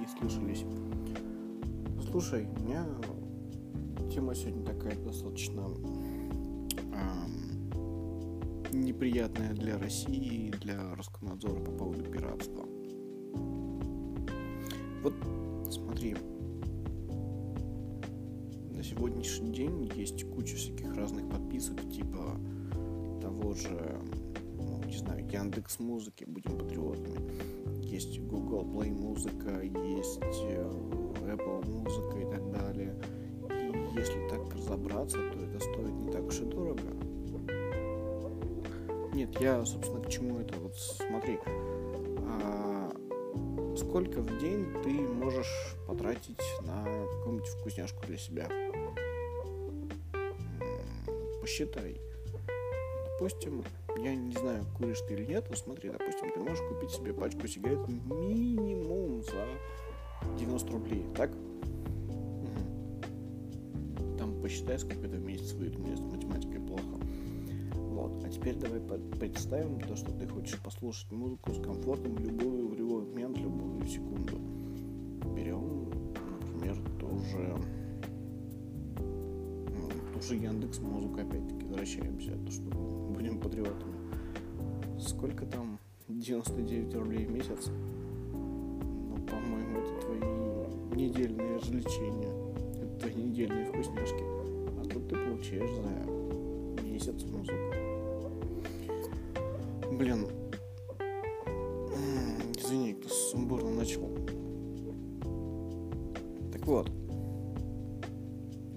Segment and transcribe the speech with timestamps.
[0.00, 0.64] наслышались.
[2.10, 2.86] Слушай, у меня
[4.12, 5.60] тема сегодня такая достаточно
[6.94, 7.70] эм,
[8.72, 12.64] неприятная для России и для Роскомнадзора по поводу пиратства.
[15.02, 15.14] Вот
[15.70, 16.16] смотри,
[18.70, 22.40] на сегодняшний день есть куча всяких разных подписок, типа
[23.20, 24.00] того же,
[24.98, 27.20] не знаю, Яндекс Музыки, будем патриотами.
[27.82, 30.70] Есть Google Play музыка, есть э,
[31.24, 32.96] Apple музыка и так далее.
[33.50, 36.82] И если так разобраться, то это стоит не так уж и дорого.
[39.14, 40.58] Нет, я, собственно, к чему это?
[40.58, 41.38] Вот смотри,
[42.26, 42.90] а,
[43.76, 48.48] сколько в день ты можешь потратить на какую-нибудь вкусняшку для себя?
[51.40, 52.00] Посчитай.
[53.18, 53.64] Допустим,
[53.96, 57.48] я не знаю, куришь ты или нет, но смотри, допустим, ты можешь купить себе пачку
[57.48, 59.44] сигарет минимум за
[60.38, 61.32] 90 рублей, так?
[64.18, 66.84] Там посчитай, сколько это в месяц выйдет, у меня с математикой плохо.
[67.74, 68.80] Вот, а теперь давай
[69.18, 73.42] представим то, что ты хочешь послушать музыку с комфортом в любую, в любой момент, в
[73.42, 74.38] любую секунду.
[75.34, 75.90] Берем,
[76.52, 77.58] например, тоже
[80.18, 83.96] ту же Яндекс Музыку, опять-таки, возвращаемся, то, что будем патриотами.
[85.00, 85.78] Сколько там?
[86.08, 87.70] 99 рублей в месяц?
[89.30, 92.32] по-моему, это твои недельные развлечения,
[92.76, 94.22] это твои недельные вкусняшки.
[94.80, 97.74] А тут ты получаешь за месяц музыку.
[99.92, 100.28] Блин,
[102.56, 104.08] извини, кто сумбурно начал.
[106.52, 106.90] Так вот,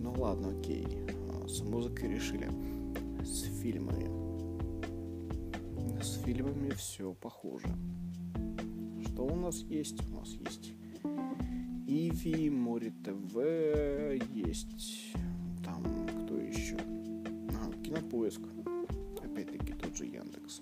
[0.00, 0.86] ну ладно, окей,
[1.30, 2.48] а, с музыкой решили,
[3.24, 4.25] с фильмами.
[6.06, 7.66] С фильмами все похоже
[9.02, 9.98] что у нас есть?
[10.10, 10.74] У нас есть
[11.86, 13.34] Иви, Море ТВ,
[14.34, 15.14] есть
[15.64, 16.76] там кто еще?
[17.54, 18.42] А, Кинопоиск.
[19.24, 20.60] Опять-таки тот же Яндекс.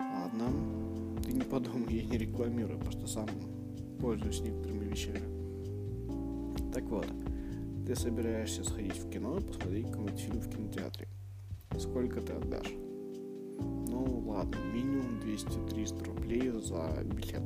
[0.00, 0.50] Ладно,
[1.24, 3.28] ты не подумай, я не рекламирую, просто сам
[4.00, 5.22] пользуюсь некоторыми вещами.
[6.72, 7.06] Так вот,
[7.86, 11.06] ты собираешься сходить в кино и посмотреть какой-нибудь фильм в кинотеатре.
[11.78, 12.87] Сколько ты отдашь?
[13.98, 17.42] Ну ладно, минимум 200-300 рублей за билет.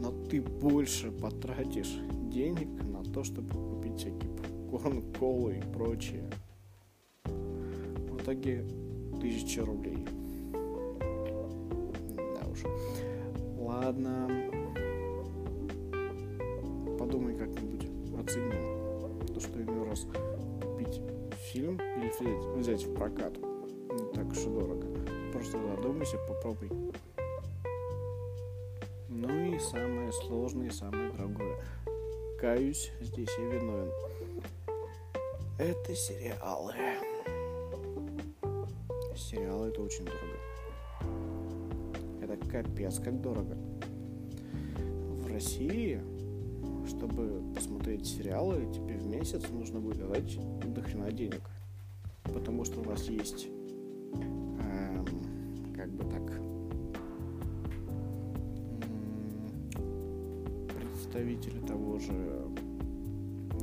[0.00, 1.98] Но ты больше потратишь
[2.30, 6.28] денег на то, чтобы купить всякие попкорн, колы и прочее.
[7.24, 8.66] В итоге
[9.14, 10.04] 1000 рублей.
[12.18, 12.64] Да уж.
[13.58, 14.28] Ладно.
[16.98, 17.88] Подумай как-нибудь.
[18.20, 19.26] Оценим.
[19.32, 20.06] То, что иной раз
[20.62, 21.00] купить
[21.52, 23.38] фильм или взять, взять в прокат
[24.14, 24.86] так уж и дорого.
[25.32, 26.70] Просто задумайся, попробуй.
[29.08, 31.56] Ну и самое сложное и самое дорогое.
[32.40, 33.90] Каюсь, здесь я виновен.
[35.58, 36.74] Это сериалы.
[39.16, 40.36] Сериалы это очень дорого.
[42.20, 43.56] Это капец как дорого.
[45.20, 46.00] В России,
[46.88, 50.36] чтобы посмотреть сериалы, тебе в месяц нужно будет дать
[50.74, 51.42] до хрена денег.
[52.24, 53.48] Потому что у нас есть
[55.74, 56.22] как бы так
[60.74, 62.12] представители того же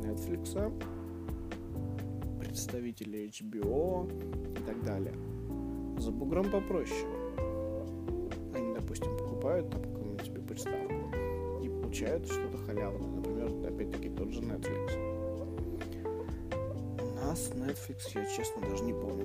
[0.03, 0.71] Netflix,
[2.39, 4.07] представители HBO
[4.51, 5.13] и так далее.
[5.97, 7.07] За бугром попроще.
[8.55, 10.93] Они, допустим, покупают там какую-нибудь тебе приставку
[11.63, 13.09] и получают что-то халявное.
[13.09, 14.97] Например, опять-таки тот же Netflix.
[17.01, 19.18] У нас Netflix, я честно даже не помню,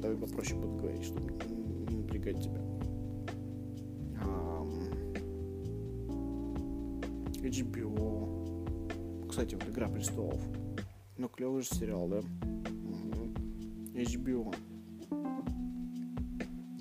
[0.00, 1.30] давай попроще буду говорить, чтобы
[1.90, 2.60] не напрягать тебя.
[7.42, 9.28] HBO.
[9.28, 10.40] Кстати, вот Игра престолов.
[11.16, 12.20] Ну, клевый же сериал, да?
[13.94, 14.54] HBO.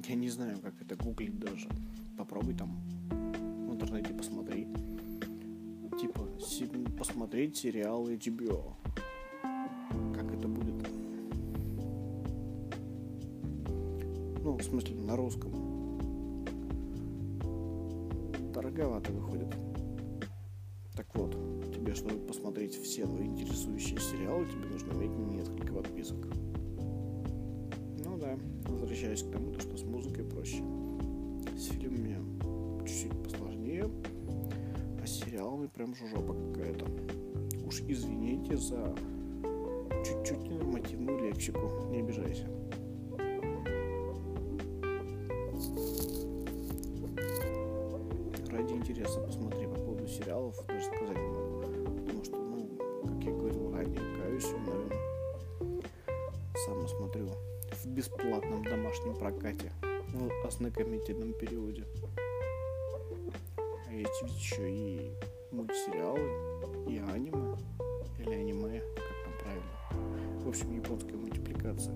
[0.07, 1.67] Я не знаю, как это гуглить даже.
[2.17, 2.79] Попробуй там
[3.09, 4.67] в интернете посмотри.
[5.99, 6.21] Типа,
[6.97, 8.75] посмотреть сериал HBO.
[14.57, 15.51] В смысле на русском.
[18.53, 19.53] Дороговато выходит.
[20.95, 21.31] Так вот,
[21.73, 26.17] тебе, чтобы посмотреть все твои интересующие сериалы, тебе нужно иметь несколько подписок.
[28.03, 28.37] Ну да,
[28.67, 30.63] возвращаясь к тому, что с музыкой проще.
[31.55, 32.17] С фильмами
[32.87, 33.89] чуть-чуть посложнее,
[35.01, 36.85] а с сериалами прям жопа какая-то.
[37.65, 38.95] Уж извините за
[40.03, 42.47] чуть-чуть ненормативную лексику, не обижайся.
[48.77, 51.61] Интересно, посмотри по поводу сериалов, даже сказать не могу.
[51.61, 52.69] Потому что, ну,
[53.07, 54.97] как я говорил ранее, каюсь, наверное,
[56.65, 57.27] сам смотрю
[57.71, 59.71] в бесплатном домашнем прокате
[60.13, 61.85] в ознакомительном периоде.
[63.87, 65.11] А есть ведь еще и
[65.51, 66.29] мультсериалы,
[66.87, 67.57] и аниме,
[68.19, 70.43] или аниме, как там правильно.
[70.43, 71.95] В общем, японская мультипликация.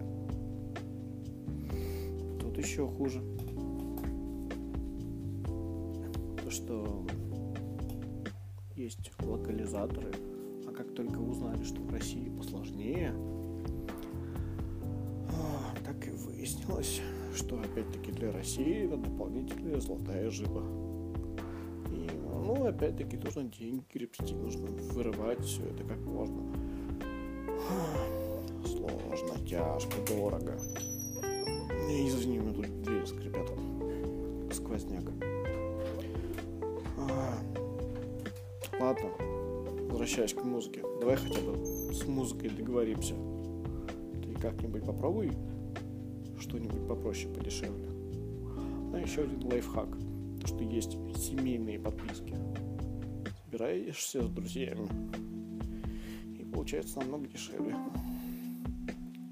[2.40, 3.22] Тут еще хуже.
[6.52, 7.06] Что
[8.76, 10.12] есть локализаторы,
[10.68, 13.14] а как только узнали, что в России посложнее,
[15.30, 17.02] а, так и выяснилось,
[17.36, 20.64] что опять-таки для России это дополнительная золотая жила.
[21.90, 22.10] И,
[22.46, 26.42] ну, опять-таки, нужно деньги гребсти, нужно вырывать все это как можно.
[28.66, 30.58] Сложно, тяжко, дорого.
[31.90, 33.50] Извини, у меня тут двери скрипят.
[34.54, 35.31] Сквозняк.
[38.82, 39.12] Ладно,
[39.90, 40.84] возвращаясь к музыке.
[41.00, 41.56] Давай хотя бы
[41.94, 43.14] с музыкой договоримся.
[44.24, 45.32] Ты как-нибудь попробуй
[46.40, 47.88] что-нибудь попроще, подешевле.
[48.94, 49.90] А еще один лайфхак.
[50.42, 52.36] То, что есть семейные подписки.
[53.46, 54.88] Собираешься с друзьями.
[56.40, 57.76] И получается намного дешевле.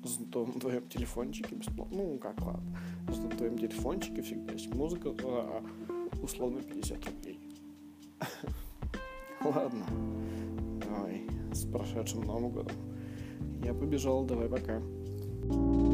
[0.03, 1.97] Зато на твоем телефончике бесплатно.
[1.97, 2.79] Ну, как ладно.
[3.07, 5.63] Зато на твоем телефончике всегда есть музыка за
[6.21, 7.39] условно 50 рублей.
[9.43, 9.85] Ладно.
[10.81, 11.21] Давай.
[11.53, 12.75] С прошедшим Новым годом.
[13.63, 14.25] Я побежал.
[14.25, 14.81] Давай пока.
[15.49, 15.88] thank you